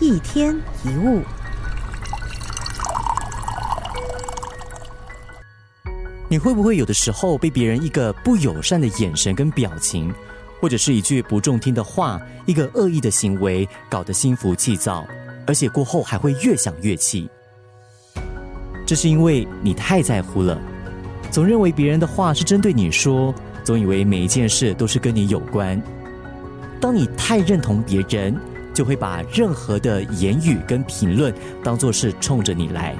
[0.00, 1.20] 一天一物，
[6.26, 10.10] 你会不会有的时候被别人一个不友善的眼神跟表情，
[10.58, 15.06] 或者是一句不中听的话，一个恶意的行为，搞得心浮气躁，
[15.46, 17.28] 而且过后还会越想越气？
[18.86, 20.58] 这是因为你太在乎了，
[21.30, 25.80] 总认为别人的话是针对你说，总以为每一件事都是跟你有关。
[26.80, 28.34] 当你太认同别人。
[28.80, 32.96] 就会把任何的言语跟评论当做是冲着你来。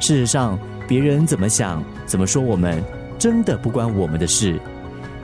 [0.00, 0.58] 事实上，
[0.88, 2.82] 别人怎么想、怎么说，我们
[3.16, 4.58] 真的不关我们的事，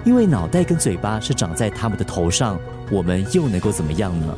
[0.04, 2.56] 因为脑袋跟嘴巴是长在他们的头上，
[2.92, 4.32] 我们又能够怎么样呢？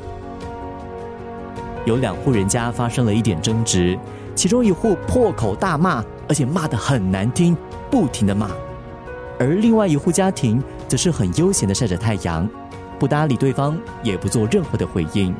[1.84, 3.98] 有两户人家发生了一点争执，
[4.34, 7.54] 其中一户破口大骂，而且骂得很难听，
[7.90, 8.48] 不停的骂；
[9.38, 12.48] 而另外一户家庭则是很悠闲的晒着太阳。
[12.98, 15.34] 不搭理对方，也不做任何的回应，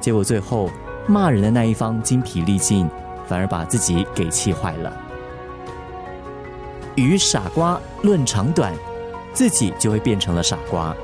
[0.00, 0.70] 结果最后
[1.06, 2.88] 骂人的那一方精疲力尽，
[3.26, 4.92] 反而把自己给气坏了。
[6.94, 8.72] 与傻瓜论长短，
[9.32, 10.94] 自己就会变成了傻瓜。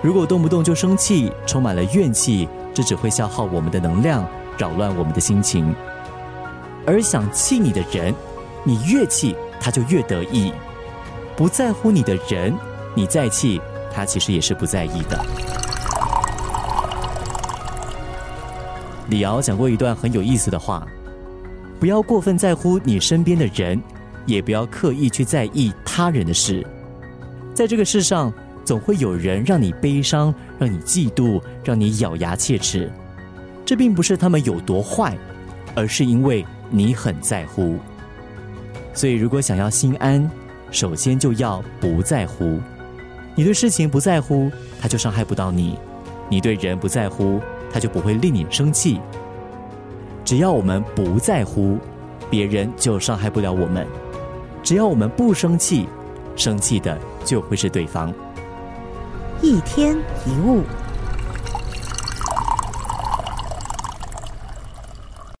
[0.00, 4.24] 如果动不动就生气，充满了怨气，这只会消耗我们的能量，
[4.56, 5.74] 扰乱我们的心情。
[6.86, 8.14] 而想气你的人，
[8.62, 10.52] 你越气他就越得意；
[11.36, 12.54] 不在乎你的人，
[12.94, 13.60] 你再气。
[13.98, 15.20] 他其实也是不在意的。
[19.08, 20.86] 李敖讲过一段很有意思的话：
[21.80, 23.82] 不要过分在乎你身边的人，
[24.24, 26.64] 也不要刻意去在意他人的事。
[27.52, 28.32] 在这个世上，
[28.64, 32.88] 总会有人让你悲伤，让你嫉妒，让你咬牙切齿。
[33.66, 35.18] 这并不是他们有多坏，
[35.74, 37.80] 而是因为你很在乎。
[38.94, 40.30] 所以，如果想要心安，
[40.70, 42.60] 首先就要不在乎。
[43.38, 44.50] 你对事情不在乎，
[44.80, 45.78] 他就伤害不到你；
[46.28, 47.40] 你对人不在乎，
[47.72, 49.00] 他就不会令你生气。
[50.24, 51.78] 只要我们不在乎，
[52.28, 53.86] 别人就伤害不了我们；
[54.60, 55.86] 只要我们不生气，
[56.34, 58.12] 生气的就会是对方。
[59.40, 59.96] 一天
[60.26, 60.64] 一物。